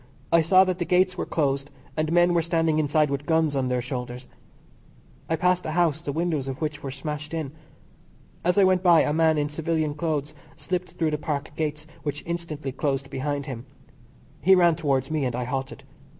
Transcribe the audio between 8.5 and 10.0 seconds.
I went by a man in civilian